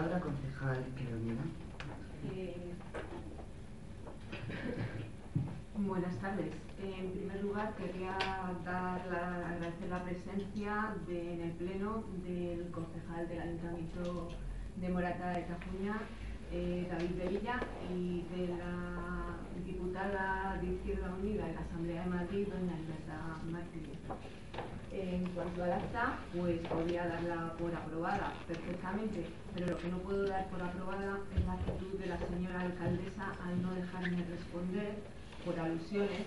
[0.00, 1.42] palabra concejal Quiromina.
[2.32, 2.72] Eh,
[5.76, 6.52] buenas tardes.
[6.82, 8.16] En primer lugar, quería
[8.64, 14.28] dar la- agradecer la presencia de- en el Pleno del concejal del Ayuntamiento
[14.76, 16.00] de Morata de Tajuña,
[16.50, 17.60] eh, David de Villa,
[17.90, 19.36] y de la
[19.66, 24.00] diputada de Izquierda Unida en la Asamblea de Madrid, doña Alberta Martínez.
[25.40, 30.46] Cuanto al acta, pues podría darla por aprobada perfectamente, pero lo que no puedo dar
[30.50, 34.98] por aprobada es la actitud de la señora alcaldesa al no dejarme responder
[35.42, 36.26] por alusiones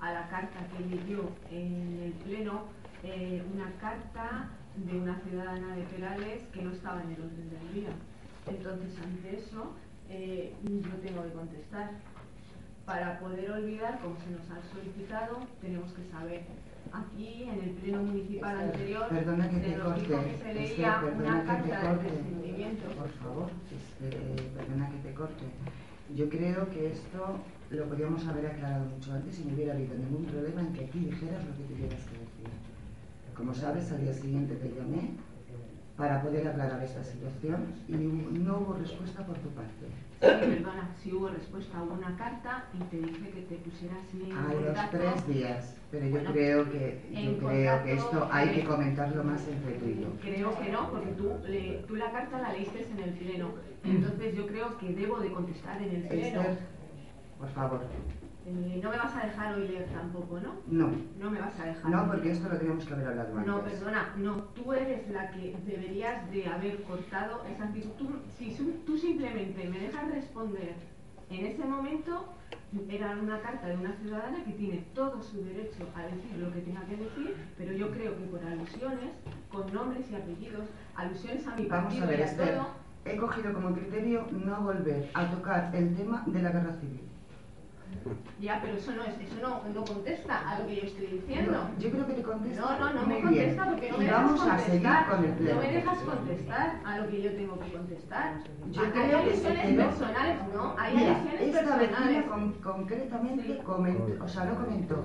[0.00, 2.62] a la carta que leyó en el Pleno,
[3.02, 7.74] eh, una carta de una ciudadana de Perales que no estaba en el orden del
[7.74, 7.90] día.
[8.46, 9.74] Entonces, ante eso,
[10.08, 11.90] eh, yo tengo que contestar.
[12.86, 16.73] Para poder olvidar, como se nos ha solicitado, tenemos que saber.
[16.92, 20.00] Aquí, en el pleno municipal Esther, anterior, Perdona que se te nos corte.
[20.08, 22.84] dijo que se leía una carta de presentimiento.
[22.90, 25.44] Por favor, este, eh, perdona que te corte.
[26.14, 27.38] Yo creo que esto
[27.70, 30.98] lo podíamos haber aclarado mucho antes y no hubiera habido ningún problema en que aquí
[31.00, 32.48] dijeras lo que tuvieras que decir.
[33.34, 35.10] Como sabes, al día siguiente te llamé
[35.96, 39.86] para poder aclarar esta situación y no hubo respuesta por tu parte.
[40.20, 44.32] Sí, perdona, si hubo respuesta a una carta y te dije que te pusieras en
[44.32, 44.96] A los contacto.
[44.98, 49.46] tres días, pero yo Bueno, creo que yo creo que esto hay que comentarlo más
[49.46, 50.08] entre tú y yo.
[50.20, 53.52] Creo que no, porque tú, le- tú la carta la leíste en el pleno.
[53.84, 56.40] Entonces yo creo que debo de contestar en el pleno.
[56.40, 56.56] Esther,
[57.38, 57.82] por favor,
[58.46, 60.56] Eh, no me vas a dejar hoy leer tampoco, ¿no?
[60.66, 61.90] no, No me vas a dejar.
[61.90, 63.46] no, porque esto lo teníamos que haber hablado antes.
[63.46, 68.10] No, perdona, no, tú eres la que deberías de haber cortado esa actitud.
[68.38, 68.54] Si
[68.84, 70.74] tú simplemente me dejas responder
[71.30, 72.34] en ese momento,
[72.88, 76.60] era una carta de una ciudadana que tiene todo su derecho a decir lo que
[76.60, 79.10] tenga que decir, pero yo creo que por alusiones,
[79.50, 82.66] con nombres y apellidos, alusiones a mi Vamos partido a ver, y a Esther, todo,
[83.06, 87.00] he cogido como criterio no volver a tocar el tema de la guerra civil.
[88.40, 91.52] Ya, pero eso no es, eso no, no contesta a lo que yo estoy diciendo.
[91.52, 94.22] No, yo creo que te contesto No, no, no me contesta porque no me dejas
[94.24, 94.70] vamos a contestar.
[94.70, 98.34] seguir con el No me dejas contestar a lo que yo tengo que contestar.
[98.70, 102.24] Yo hay creo se quedó- personales, no, hay Mira, esta personales.
[102.26, 103.58] con- concretamente Sí.
[103.64, 105.04] comentó, o sea, no comentó.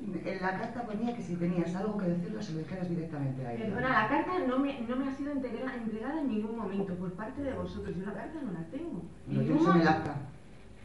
[0.00, 3.52] En la carta ponía que si tenías algo que decirlo se lo dijeras directamente a
[3.52, 3.64] ella.
[3.64, 7.42] Perdona, la carta no me, no me ha sido entregada en ningún momento por parte
[7.42, 7.96] de vosotros.
[7.96, 9.02] Yo la carta no la tengo.
[9.28, 10.14] En Lo tienes en el acta.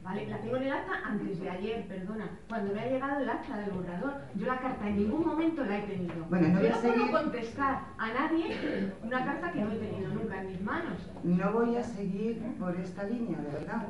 [0.04, 2.26] Vale, la tengo en el acta antes de ayer, perdona.
[2.50, 5.78] Cuando me ha llegado el acta del borrador, yo la carta en ningún momento la
[5.78, 6.26] he tenido.
[6.30, 9.72] Bueno, no voy yo a no seguir- puedo contestar a nadie una carta que no
[9.72, 11.10] he tenido nunca en mis manos.
[11.24, 13.84] No voy a seguir por esta línea, de verdad.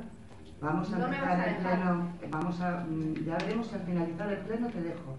[0.62, 4.38] Vamos a No empezar a el pleno, vamos a, mm, ya veremos al finalizar el
[4.40, 5.18] pleno te dejo.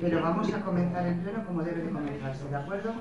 [0.00, 2.92] Pero vamos a comenzar el pleno como debe de comenzarse, ¿de acuerdo?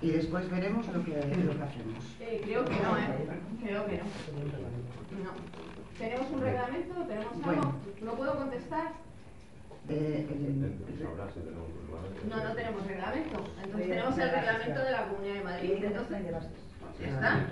[0.00, 1.10] Y después veremos lo que,
[1.44, 2.16] lo que hacemos.
[2.20, 3.28] Eh, creo que no, ¿eh?
[3.62, 4.04] Creo que no.
[5.24, 5.30] No.
[5.98, 6.94] ¿Tenemos un reglamento?
[7.06, 7.44] ¿Tenemos algo?
[7.44, 7.74] Bueno.
[8.02, 8.92] ¿No puedo contestar?
[9.88, 10.78] Eh, el-
[12.28, 13.38] No, no tenemos reglamento.
[13.62, 15.72] Entonces tenemos el reglamento de la Comunidad de Madrid.
[15.84, 16.22] Entonces,
[17.00, 17.48] ya está.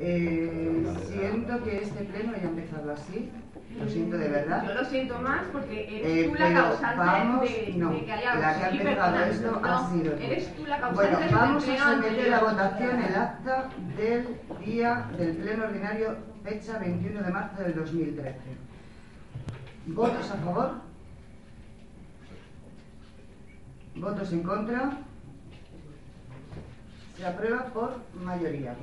[0.00, 3.30] eh, siento que este pleno haya empezado así,
[3.78, 4.74] lo siento de Yo verdad.
[4.74, 8.34] lo siento más porque eres Eh, tú la causante vamos, de, no, de que haya...
[8.34, 10.12] la que ha empezado esto no, ha sido.
[10.16, 14.26] Eres tú la causante Bueno, del vamos a someter a votación el acta del
[14.64, 18.38] día del pleno ordinario, fecha 21 de marzo del 2013.
[19.86, 20.70] ¿Votos a favor?
[23.96, 24.90] ¿Votos en contra?
[27.16, 28.74] Se aprueba por mayoría.